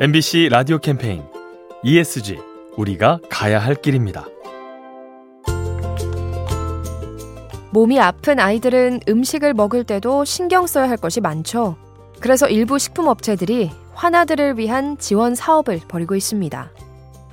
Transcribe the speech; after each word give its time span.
MBC 0.00 0.50
라디오 0.52 0.78
캠페인 0.78 1.24
ESG 1.82 2.38
우리가 2.76 3.18
가야 3.28 3.58
할 3.58 3.74
길입니다. 3.74 4.26
몸이 7.72 7.98
아픈 7.98 8.38
아이들은 8.38 9.00
음식을 9.08 9.54
먹을 9.54 9.82
때도 9.82 10.24
신경 10.24 10.68
써야 10.68 10.88
할 10.88 10.98
것이 10.98 11.20
많죠. 11.20 11.76
그래서 12.20 12.46
일부 12.46 12.78
식품업체들이 12.78 13.72
환아들을 13.94 14.56
위한 14.56 14.98
지원 14.98 15.34
사업을 15.34 15.80
벌이고 15.88 16.14
있습니다. 16.14 16.70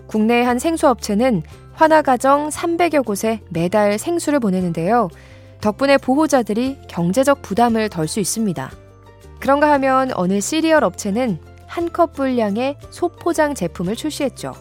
국내의 0.07 0.43
한 0.43 0.57
생수업체는 0.57 1.43
환아 1.73 2.01
가정 2.01 2.49
300여 2.49 3.05
곳에 3.05 3.41
매달 3.51 3.99
생수를 3.99 4.39
보내는데요. 4.39 5.09
덕분에 5.61 5.99
보호자들이 5.99 6.79
경제적 6.87 7.43
부담을 7.43 7.89
덜 7.89 8.07
수 8.07 8.19
있습니다. 8.19 8.71
그런가 9.39 9.71
하면 9.73 10.09
어느 10.15 10.41
시리얼 10.41 10.83
업체는 10.83 11.37
한 11.67 11.89
컵 11.91 12.13
분량의 12.13 12.77
소포장 12.89 13.53
제품을 13.55 13.95
출시했죠. 13.95 14.53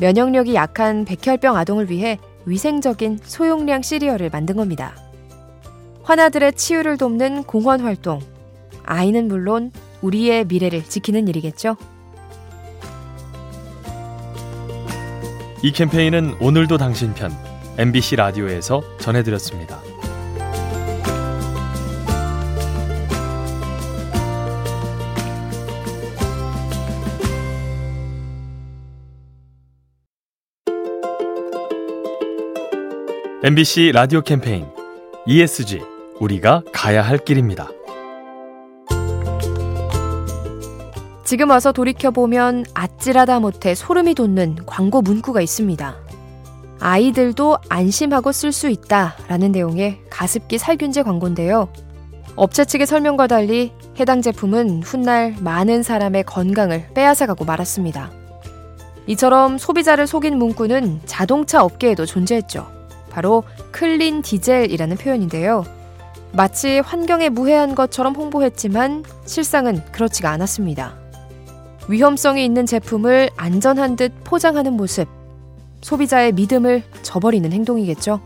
면역력이 0.00 0.54
약한 0.54 1.04
백혈병 1.04 1.56
아동을 1.56 1.90
위해 1.90 2.18
위생적인 2.46 3.20
소용량 3.22 3.82
시리얼을 3.82 4.30
만든 4.30 4.56
겁니다. 4.56 4.94
환아들의 6.02 6.52
치유를 6.54 6.98
돕는 6.98 7.44
공헌 7.44 7.80
활동. 7.80 8.20
아이는 8.84 9.28
물론 9.28 9.72
우리의 10.02 10.44
미래를 10.46 10.84
지키는 10.84 11.28
일이겠죠. 11.28 11.76
이 15.62 15.72
캠페인은 15.72 16.36
오늘도 16.40 16.76
당신 16.76 17.14
편 17.14 17.32
MBC 17.78 18.16
라디오에서 18.16 18.82
전해드렸습니다. 18.98 19.80
MBC 33.46 33.92
라디오 33.92 34.22
캠페인 34.22 34.64
ESG 35.26 35.82
우리가 36.18 36.62
가야 36.72 37.02
할 37.02 37.18
길입니다. 37.18 37.68
지금 41.26 41.50
와서 41.50 41.70
돌이켜보면 41.70 42.64
아찔하다 42.72 43.40
못해 43.40 43.74
소름이 43.74 44.14
돋는 44.14 44.60
광고 44.64 45.02
문구가 45.02 45.42
있습니다. 45.42 45.94
아이들도 46.80 47.58
안심하고 47.68 48.32
쓸 48.32 48.50
수 48.50 48.70
있다 48.70 49.14
라는 49.28 49.52
내용의 49.52 50.00
가습기 50.08 50.56
살균제 50.56 51.02
광고인데요. 51.02 51.68
업체 52.36 52.64
측의 52.64 52.86
설명과 52.86 53.26
달리 53.26 53.74
해당 54.00 54.22
제품은 54.22 54.84
훗날 54.84 55.36
많은 55.40 55.82
사람의 55.82 56.24
건강을 56.24 56.94
빼앗아가고 56.94 57.44
말았습니다. 57.44 58.10
이처럼 59.06 59.58
소비자를 59.58 60.06
속인 60.06 60.38
문구는 60.38 61.02
자동차 61.04 61.62
업계에도 61.62 62.06
존재했죠. 62.06 62.73
바로 63.14 63.44
clean 63.70 64.22
디젤이라는 64.22 64.96
표현인데요. 64.96 65.64
마치 66.32 66.80
환경에 66.80 67.28
무해한 67.28 67.76
것처럼 67.76 68.16
홍보했지만 68.16 69.04
실상은 69.24 69.80
그렇지가 69.92 70.30
않았습니다. 70.30 70.96
위험성이 71.88 72.44
있는 72.44 72.66
제품을 72.66 73.30
안전한 73.36 73.94
듯 73.94 74.12
포장하는 74.24 74.72
모습. 74.72 75.06
소비자의 75.80 76.32
믿음을 76.32 76.82
저버리는 77.02 77.52
행동이겠죠. 77.52 78.20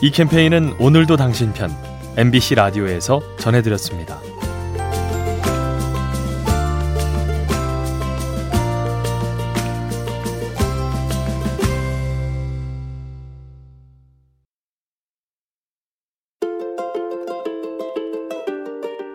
이 0.00 0.10
캠페인은 0.10 0.76
오늘도 0.80 1.16
당신 1.16 1.52
편 1.52 1.70
MBC 2.16 2.54
라디오에서 2.54 3.20
전해드렸습니다. 3.38 4.35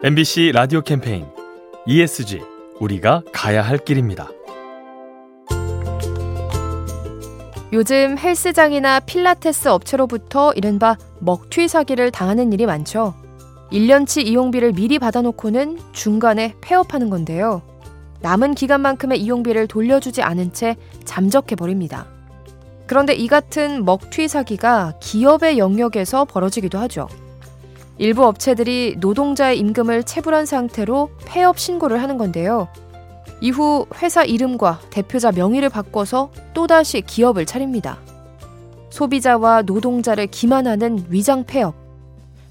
MBC 0.03 0.53
라디오 0.55 0.81
캠페인 0.81 1.27
ESG 1.85 2.41
우리가 2.79 3.21
가야 3.31 3.61
할 3.61 3.77
길입니다. 3.77 4.29
요즘 7.71 8.17
헬스장이나 8.17 9.01
필라테스 9.01 9.67
업체로부터 9.67 10.53
이른바 10.53 10.97
먹튀 11.19 11.67
사기를 11.67 12.09
당하는 12.09 12.51
일이 12.51 12.65
많죠. 12.65 13.13
1년치 13.71 14.25
이용비를 14.25 14.71
미리 14.71 14.97
받아놓고는 14.97 15.77
중간에 15.91 16.55
폐업하는 16.61 17.11
건데요. 17.11 17.61
남은 18.21 18.55
기간만큼의 18.55 19.21
이용비를 19.21 19.67
돌려주지 19.67 20.23
않은 20.23 20.51
채 20.51 20.77
잠적해버립니다. 21.05 22.07
그런데 22.87 23.13
이 23.13 23.27
같은 23.27 23.85
먹튀 23.85 24.27
사기가 24.27 24.95
기업의 24.99 25.59
영역에서 25.59 26.25
벌어지기도 26.25 26.79
하죠. 26.79 27.07
일부 27.97 28.25
업체들이 28.25 28.95
노동자의 28.99 29.59
임금을 29.59 30.03
체불한 30.03 30.45
상태로 30.45 31.11
폐업 31.25 31.59
신고를 31.59 32.01
하는 32.01 32.17
건데요. 32.17 32.67
이후 33.41 33.87
회사 34.01 34.23
이름과 34.23 34.81
대표자 34.89 35.31
명의를 35.31 35.69
바꿔서 35.69 36.31
또다시 36.53 37.01
기업을 37.01 37.45
차립니다. 37.45 37.99
소비자와 38.91 39.63
노동자를 39.63 40.27
기만하는 40.27 41.05
위장 41.09 41.43
폐업. 41.43 41.75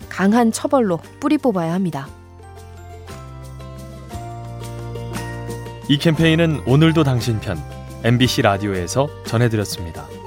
강한 0.08 0.50
처벌로 0.50 0.98
뿌리 1.20 1.38
뽑아야 1.38 1.72
합니다. 1.72 2.08
이 5.88 5.98
캠페인은 5.98 6.62
오늘도 6.66 7.04
당신 7.04 7.40
편 7.40 7.58
MBC 8.04 8.42
라디오에서 8.42 9.08
전해드렸습니다. 9.24 10.19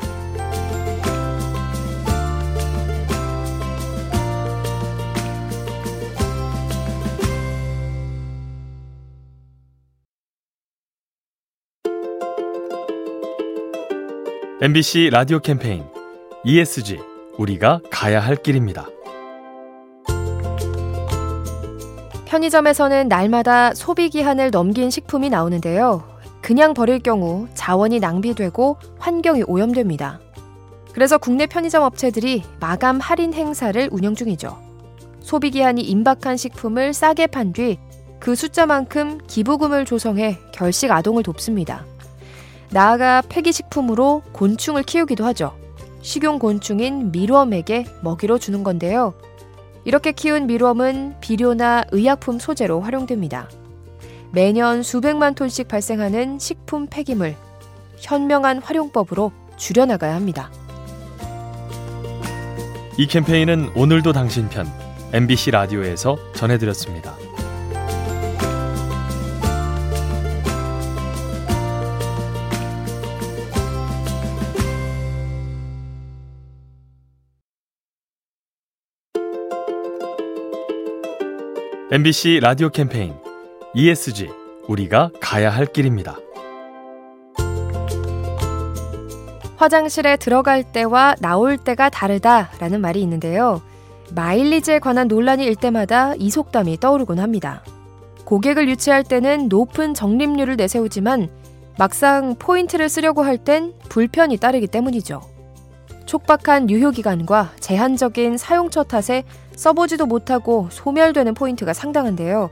MBC 14.63 15.09
라디오 15.11 15.39
캠페인 15.39 15.83
ESG 16.45 16.97
우리가 17.37 17.81
가야 17.91 18.21
할 18.21 18.37
길입니다. 18.37 18.87
편의점에서는 22.23 23.09
날마다 23.09 23.73
소비 23.73 24.07
기한을 24.07 24.51
넘긴 24.51 24.89
식품이 24.89 25.29
나오는데요. 25.29 26.07
그냥 26.41 26.73
버릴 26.73 26.99
경우 26.99 27.49
자원이 27.53 27.99
낭비되고 27.99 28.77
환경이 28.99 29.43
오염됩니다. 29.47 30.21
그래서 30.93 31.17
국내 31.17 31.45
편의점 31.45 31.83
업체들이 31.83 32.43
마감 32.61 33.01
할인 33.01 33.33
행사를 33.33 33.89
운영 33.91 34.15
중이죠. 34.15 34.57
소비 35.19 35.51
기한이 35.51 35.81
임박한 35.81 36.37
식품을 36.37 36.93
싸게 36.93 37.27
판 37.27 37.51
뒤 37.51 37.77
그 38.23 38.35
숫자만큼 38.37 39.19
기부금을 39.27 39.83
조성해 39.83 40.39
결식 40.53 40.89
아동을 40.91 41.23
돕습니다. 41.23 41.85
나아가 42.73 43.21
폐기식품으로 43.29 44.23
곤충을 44.31 44.81
키우기도 44.81 45.23
하죠. 45.25 45.55
식용 46.01 46.39
곤충인 46.39 47.11
밀웜에게 47.11 47.85
먹이로 48.01 48.39
주는 48.39 48.63
건데요. 48.63 49.13
이렇게 49.85 50.11
키운 50.11 50.47
밀웜은 50.47 51.17
비료나 51.21 51.83
의약품 51.91 52.39
소재로 52.39 52.81
활용됩니다. 52.81 53.47
매년 54.31 54.81
수백만 54.81 55.35
톤씩 55.35 55.67
발생하는 55.67 56.39
식품 56.39 56.87
폐기물, 56.87 57.35
현명한 57.99 58.57
활용법으로 58.57 59.31
줄여나가야 59.55 60.15
합니다. 60.15 60.49
이 62.97 63.05
캠페인은 63.05 63.73
오늘도 63.75 64.13
당신 64.13 64.49
편 64.49 64.65
MBC 65.13 65.51
라디오에서 65.51 66.17
전해드렸습니다. 66.33 67.22
MBC 81.93 82.39
라디오 82.41 82.69
캠페인 82.69 83.13
ESG 83.75 84.27
우리가 84.67 85.11
가야 85.21 85.51
할 85.51 85.67
길입니다. 85.67 86.17
화장실에 89.57 90.17
들어갈 90.17 90.63
때와 90.63 91.13
나올 91.19 91.55
때가 91.55 91.91
다르다라는 91.91 92.81
말이 92.81 92.99
있는데요. 93.03 93.61
마일리지에 94.15 94.79
관한 94.79 95.07
논란이 95.07 95.45
일 95.45 95.55
때마다 95.55 96.15
이 96.15 96.31
속담이 96.31 96.79
떠오르곤 96.79 97.19
합니다. 97.19 97.63
고객을 98.25 98.67
유치할 98.69 99.03
때는 99.03 99.47
높은 99.47 99.93
적립률을 99.93 100.55
내세우지만 100.55 101.29
막상 101.77 102.33
포인트를 102.39 102.89
쓰려고 102.89 103.21
할 103.21 103.37
땐 103.37 103.71
불편이 103.89 104.37
따르기 104.37 104.65
때문이죠. 104.65 105.32
촉박한 106.05 106.69
유효기간과 106.69 107.51
제한적인 107.59 108.37
사용처 108.37 108.83
탓에 108.83 109.23
써보지도 109.55 110.05
못하고 110.05 110.67
소멸되는 110.71 111.33
포인트가 111.33 111.73
상당한데요. 111.73 112.49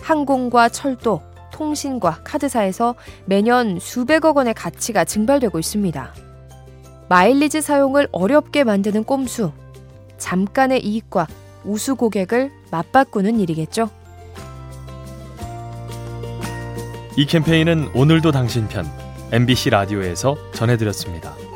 항공과 0.00 0.68
철도, 0.68 1.22
통신과 1.52 2.20
카드사에서 2.24 2.94
매년 3.24 3.78
수백억 3.80 4.36
원의 4.36 4.54
가치가 4.54 5.04
증발되고 5.04 5.58
있습니다. 5.58 6.14
마일리지 7.08 7.60
사용을 7.60 8.08
어렵게 8.10 8.64
만드는 8.64 9.04
꼼수, 9.04 9.52
잠깐의 10.18 10.84
이익과 10.84 11.26
우수 11.64 11.94
고객을 11.94 12.50
맞바꾸는 12.70 13.38
일이겠죠. 13.40 13.90
이 17.16 17.26
캠페인은 17.26 17.90
오늘도 17.94 18.32
당신 18.32 18.66
편 18.68 18.86
MBC 19.32 19.70
라디오에서 19.70 20.36
전해드렸습니다. 20.54 21.51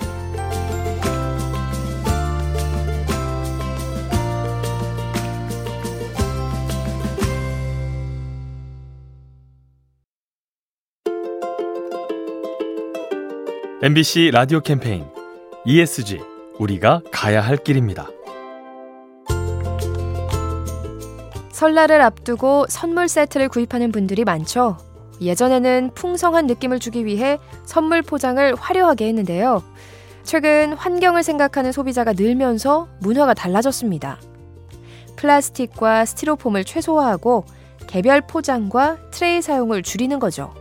MBC 13.82 14.30
라디오 14.32 14.60
캠페인 14.60 15.04
ESG 15.66 16.18
우리가 16.58 17.02
가야 17.12 17.42
할 17.42 17.58
길입니다. 17.58 18.08
설날을 21.52 22.00
앞두고 22.00 22.64
선물 22.70 23.06
세트를 23.06 23.50
구입하는 23.50 23.92
분들이 23.92 24.24
많죠. 24.24 24.78
예전에는 25.20 25.90
풍성한 25.94 26.46
느낌을 26.46 26.78
주기 26.78 27.04
위해 27.04 27.38
선물 27.66 28.00
포장을 28.00 28.54
화려하게 28.54 29.08
했는데요. 29.08 29.62
최근 30.24 30.72
환경을 30.72 31.22
생각하는 31.22 31.70
소비자가 31.70 32.14
늘면서 32.14 32.88
문화가 33.00 33.34
달라졌습니다. 33.34 34.18
플라스틱과 35.16 36.06
스티로폼을 36.06 36.64
최소화하고 36.64 37.44
개별 37.86 38.22
포장과 38.22 39.10
트레이 39.10 39.42
사용을 39.42 39.82
줄이는 39.82 40.18
거죠. 40.18 40.54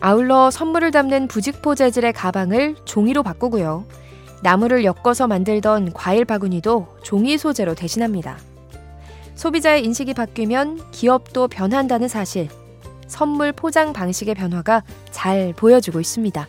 아울러 0.00 0.50
선물을 0.50 0.90
담는 0.90 1.28
부직포 1.28 1.74
재질의 1.74 2.12
가방을 2.12 2.76
종이로 2.84 3.22
바꾸고요. 3.22 3.84
나무를 4.42 4.84
엮어서 4.84 5.26
만들던 5.26 5.92
과일 5.94 6.24
바구니도 6.24 6.98
종이 7.02 7.38
소재로 7.38 7.74
대신합니다. 7.74 8.36
소비자의 9.34 9.84
인식이 9.84 10.14
바뀌면 10.14 10.90
기업도 10.90 11.48
변한다는 11.48 12.08
사실, 12.08 12.48
선물 13.06 13.52
포장 13.52 13.92
방식의 13.92 14.34
변화가 14.34 14.82
잘 15.10 15.52
보여주고 15.56 16.00
있습니다. 16.00 16.46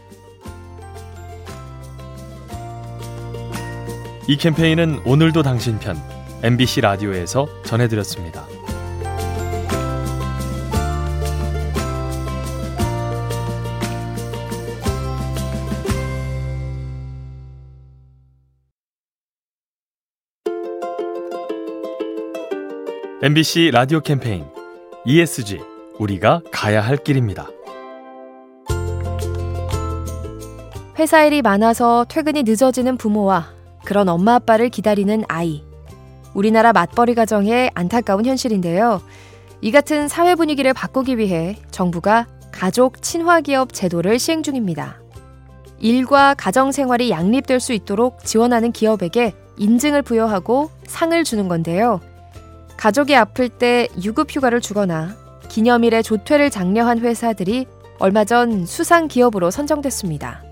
이 4.27 4.37
캠페인은 4.37 5.01
오늘도 5.05 5.43
당신 5.43 5.79
편 5.79 5.95
MBC 6.43 6.81
라디오에서 6.81 7.47
전해드렸습니다. 7.63 8.54
MBC 23.25 23.71
라디오 23.73 24.01
캠페인 24.01 24.45
ESG 25.03 25.59
우리가 25.97 26.43
가야 26.51 26.79
할 26.79 26.95
길입니다. 26.95 27.47
회사 30.99 31.25
일이 31.25 31.41
많아서 31.41 32.05
퇴근이 32.07 32.43
늦어지는 32.43 32.97
부모와 32.97 33.47
그런 33.83 34.09
엄마 34.09 34.35
아빠를 34.35 34.69
기다리는 34.69 35.23
아이. 35.27 35.63
우리나라 36.35 36.71
맞벌이 36.71 37.15
가정의 37.15 37.71
안타까운 37.73 38.27
현실인데요. 38.27 39.01
이 39.59 39.71
같은 39.71 40.07
사회 40.07 40.35
분위기를 40.35 40.73
바꾸기 40.73 41.17
위해 41.17 41.57
정부가 41.71 42.27
가족 42.51 43.01
친화 43.01 43.41
기업 43.41 43.73
제도를 43.73 44.19
시행 44.19 44.43
중입니다. 44.43 45.01
일과 45.79 46.35
가정 46.35 46.71
생활이 46.71 47.09
양립될 47.09 47.59
수 47.59 47.73
있도록 47.73 48.23
지원하는 48.23 48.71
기업에게 48.71 49.33
인증을 49.57 50.03
부여하고 50.03 50.69
상을 50.85 51.23
주는 51.23 51.47
건데요. 51.47 52.01
가족이 52.85 53.15
아플 53.15 53.49
때 53.49 53.87
유급 54.03 54.29
휴가를 54.29 54.61
주거나 54.61 55.17
기념일에 55.49 56.03
조퇴를 56.03 56.51
장려한 56.51 56.99
회사들이 56.99 57.65
얼마 57.97 58.25
전 58.25 58.67
수상 58.67 59.07
기업으로 59.07 59.49
선정됐습니다. 59.49 60.43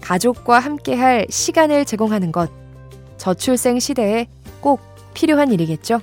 가족과 0.00 0.58
함께할 0.58 1.26
시간을 1.28 1.84
제공하는 1.84 2.32
것, 2.32 2.50
저출생 3.18 3.78
시대에 3.78 4.26
꼭 4.62 4.80
필요한 5.12 5.52
일이겠죠. 5.52 6.00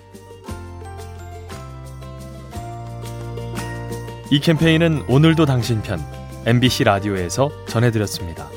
이 4.29 4.39
캠페인은 4.39 5.05
오늘도 5.09 5.47
당신 5.47 5.81
편 5.81 5.99
MBC 6.45 6.83
라디오에서 6.83 7.49
전해드렸습니다. 7.67 8.56